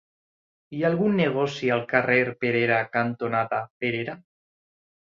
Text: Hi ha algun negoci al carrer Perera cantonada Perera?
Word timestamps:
Hi 0.75 0.79
ha 0.83 0.89
algun 0.89 1.13
negoci 1.19 1.69
al 1.77 1.85
carrer 1.93 2.23
Perera 2.41 2.83
cantonada 2.99 3.63
Perera? 3.83 4.21